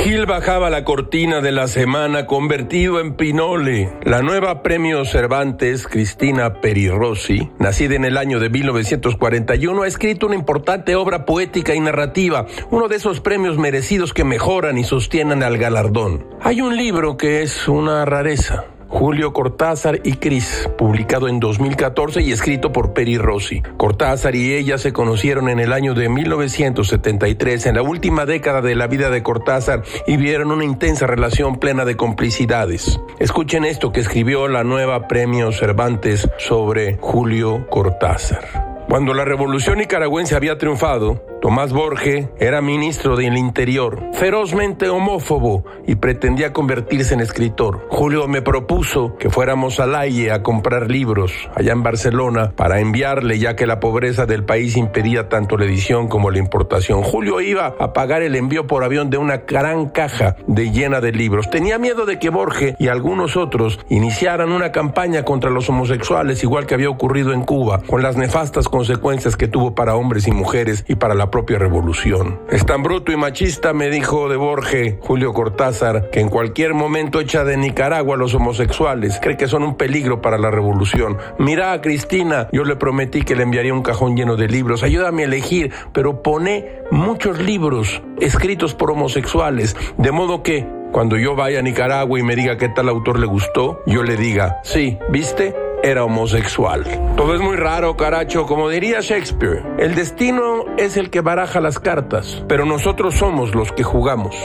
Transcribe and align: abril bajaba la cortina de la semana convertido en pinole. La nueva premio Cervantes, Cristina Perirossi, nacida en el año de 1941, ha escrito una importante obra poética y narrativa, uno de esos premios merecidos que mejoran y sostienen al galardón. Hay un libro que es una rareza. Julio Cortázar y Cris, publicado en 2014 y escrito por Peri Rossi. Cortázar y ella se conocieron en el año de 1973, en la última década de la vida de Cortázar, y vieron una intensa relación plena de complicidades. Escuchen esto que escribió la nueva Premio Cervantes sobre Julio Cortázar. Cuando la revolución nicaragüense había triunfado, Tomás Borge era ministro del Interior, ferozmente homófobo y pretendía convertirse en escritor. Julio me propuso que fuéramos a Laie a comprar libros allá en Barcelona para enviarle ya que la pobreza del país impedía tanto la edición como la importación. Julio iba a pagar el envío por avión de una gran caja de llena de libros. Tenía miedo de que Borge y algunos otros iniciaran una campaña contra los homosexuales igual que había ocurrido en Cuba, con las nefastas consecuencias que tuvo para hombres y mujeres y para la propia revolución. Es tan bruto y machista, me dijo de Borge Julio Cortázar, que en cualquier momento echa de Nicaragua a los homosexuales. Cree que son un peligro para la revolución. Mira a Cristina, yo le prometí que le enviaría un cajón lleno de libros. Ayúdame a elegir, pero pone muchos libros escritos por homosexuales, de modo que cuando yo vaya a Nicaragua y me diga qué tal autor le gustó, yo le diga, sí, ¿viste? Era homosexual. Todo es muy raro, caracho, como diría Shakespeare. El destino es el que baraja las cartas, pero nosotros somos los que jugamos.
abril 0.00 0.24
bajaba 0.24 0.70
la 0.70 0.82
cortina 0.82 1.42
de 1.42 1.52
la 1.52 1.68
semana 1.68 2.24
convertido 2.24 3.00
en 3.00 3.16
pinole. 3.16 3.92
La 4.02 4.22
nueva 4.22 4.62
premio 4.62 5.04
Cervantes, 5.04 5.86
Cristina 5.86 6.54
Perirossi, 6.54 7.50
nacida 7.58 7.96
en 7.96 8.06
el 8.06 8.16
año 8.16 8.40
de 8.40 8.48
1941, 8.48 9.82
ha 9.82 9.86
escrito 9.86 10.26
una 10.26 10.36
importante 10.36 10.96
obra 10.96 11.26
poética 11.26 11.74
y 11.74 11.80
narrativa, 11.80 12.46
uno 12.70 12.88
de 12.88 12.96
esos 12.96 13.20
premios 13.20 13.58
merecidos 13.58 14.14
que 14.14 14.24
mejoran 14.24 14.78
y 14.78 14.84
sostienen 14.84 15.42
al 15.42 15.58
galardón. 15.58 16.26
Hay 16.40 16.62
un 16.62 16.78
libro 16.78 17.18
que 17.18 17.42
es 17.42 17.68
una 17.68 18.06
rareza. 18.06 18.64
Julio 18.90 19.32
Cortázar 19.32 20.00
y 20.02 20.14
Cris, 20.14 20.68
publicado 20.76 21.28
en 21.28 21.38
2014 21.38 22.22
y 22.22 22.32
escrito 22.32 22.72
por 22.72 22.92
Peri 22.92 23.16
Rossi. 23.18 23.62
Cortázar 23.76 24.34
y 24.34 24.52
ella 24.52 24.78
se 24.78 24.92
conocieron 24.92 25.48
en 25.48 25.60
el 25.60 25.72
año 25.72 25.94
de 25.94 26.08
1973, 26.08 27.66
en 27.66 27.76
la 27.76 27.82
última 27.82 28.26
década 28.26 28.60
de 28.60 28.74
la 28.74 28.88
vida 28.88 29.08
de 29.08 29.22
Cortázar, 29.22 29.84
y 30.06 30.16
vieron 30.16 30.50
una 30.50 30.64
intensa 30.64 31.06
relación 31.06 31.58
plena 31.60 31.84
de 31.84 31.96
complicidades. 31.96 33.00
Escuchen 33.20 33.64
esto 33.64 33.92
que 33.92 34.00
escribió 34.00 34.48
la 34.48 34.64
nueva 34.64 35.06
Premio 35.06 35.52
Cervantes 35.52 36.28
sobre 36.38 36.98
Julio 37.00 37.66
Cortázar. 37.70 38.59
Cuando 38.90 39.14
la 39.14 39.24
revolución 39.24 39.78
nicaragüense 39.78 40.34
había 40.34 40.58
triunfado, 40.58 41.22
Tomás 41.40 41.72
Borge 41.72 42.28
era 42.38 42.60
ministro 42.60 43.16
del 43.16 43.38
Interior, 43.38 44.02
ferozmente 44.12 44.90
homófobo 44.90 45.64
y 45.86 45.94
pretendía 45.94 46.52
convertirse 46.52 47.14
en 47.14 47.20
escritor. 47.20 47.86
Julio 47.88 48.28
me 48.28 48.42
propuso 48.42 49.16
que 49.16 49.30
fuéramos 49.30 49.80
a 49.80 49.86
Laie 49.86 50.32
a 50.32 50.42
comprar 50.42 50.90
libros 50.90 51.32
allá 51.54 51.72
en 51.72 51.82
Barcelona 51.82 52.52
para 52.56 52.80
enviarle 52.80 53.38
ya 53.38 53.56
que 53.56 53.66
la 53.66 53.80
pobreza 53.80 54.26
del 54.26 54.44
país 54.44 54.76
impedía 54.76 55.30
tanto 55.30 55.56
la 55.56 55.64
edición 55.64 56.08
como 56.08 56.30
la 56.30 56.38
importación. 56.38 57.02
Julio 57.02 57.40
iba 57.40 57.74
a 57.78 57.92
pagar 57.94 58.20
el 58.20 58.34
envío 58.34 58.66
por 58.66 58.84
avión 58.84 59.08
de 59.08 59.16
una 59.16 59.38
gran 59.38 59.88
caja 59.88 60.36
de 60.46 60.72
llena 60.72 61.00
de 61.00 61.12
libros. 61.12 61.48
Tenía 61.48 61.78
miedo 61.78 62.04
de 62.04 62.18
que 62.18 62.28
Borge 62.28 62.74
y 62.78 62.88
algunos 62.88 63.38
otros 63.38 63.78
iniciaran 63.88 64.52
una 64.52 64.72
campaña 64.72 65.24
contra 65.24 65.48
los 65.48 65.70
homosexuales 65.70 66.42
igual 66.42 66.66
que 66.66 66.74
había 66.74 66.90
ocurrido 66.90 67.32
en 67.32 67.44
Cuba, 67.44 67.80
con 67.86 68.02
las 68.02 68.18
nefastas 68.18 68.68
consecuencias 68.80 69.36
que 69.36 69.46
tuvo 69.46 69.74
para 69.74 69.94
hombres 69.94 70.26
y 70.26 70.30
mujeres 70.30 70.86
y 70.88 70.94
para 70.94 71.14
la 71.14 71.30
propia 71.30 71.58
revolución. 71.58 72.40
Es 72.50 72.64
tan 72.64 72.82
bruto 72.82 73.12
y 73.12 73.16
machista, 73.18 73.74
me 73.74 73.90
dijo 73.90 74.30
de 74.30 74.36
Borge 74.36 74.96
Julio 75.02 75.34
Cortázar, 75.34 76.08
que 76.08 76.20
en 76.20 76.30
cualquier 76.30 76.72
momento 76.72 77.20
echa 77.20 77.44
de 77.44 77.58
Nicaragua 77.58 78.14
a 78.14 78.18
los 78.18 78.32
homosexuales. 78.34 79.18
Cree 79.20 79.36
que 79.36 79.48
son 79.48 79.64
un 79.64 79.76
peligro 79.76 80.22
para 80.22 80.38
la 80.38 80.50
revolución. 80.50 81.18
Mira 81.38 81.72
a 81.72 81.82
Cristina, 81.82 82.48
yo 82.52 82.64
le 82.64 82.74
prometí 82.76 83.20
que 83.20 83.36
le 83.36 83.42
enviaría 83.42 83.74
un 83.74 83.82
cajón 83.82 84.16
lleno 84.16 84.36
de 84.36 84.48
libros. 84.48 84.82
Ayúdame 84.82 85.24
a 85.24 85.26
elegir, 85.26 85.72
pero 85.92 86.22
pone 86.22 86.80
muchos 86.90 87.38
libros 87.38 88.00
escritos 88.18 88.74
por 88.74 88.92
homosexuales, 88.92 89.76
de 89.98 90.10
modo 90.10 90.42
que 90.42 90.66
cuando 90.90 91.18
yo 91.18 91.36
vaya 91.36 91.58
a 91.58 91.62
Nicaragua 91.62 92.18
y 92.18 92.22
me 92.22 92.34
diga 92.34 92.56
qué 92.56 92.70
tal 92.70 92.88
autor 92.88 93.18
le 93.18 93.26
gustó, 93.26 93.82
yo 93.86 94.02
le 94.02 94.16
diga, 94.16 94.60
sí, 94.64 94.98
¿viste? 95.10 95.54
Era 95.82 96.04
homosexual. 96.04 96.84
Todo 97.16 97.34
es 97.34 97.40
muy 97.40 97.56
raro, 97.56 97.96
caracho, 97.96 98.46
como 98.46 98.68
diría 98.68 99.00
Shakespeare. 99.00 99.62
El 99.78 99.94
destino 99.94 100.64
es 100.76 100.96
el 100.96 101.10
que 101.10 101.20
baraja 101.20 101.60
las 101.60 101.78
cartas, 101.78 102.44
pero 102.48 102.64
nosotros 102.64 103.14
somos 103.14 103.54
los 103.54 103.72
que 103.72 103.82
jugamos. 103.82 104.36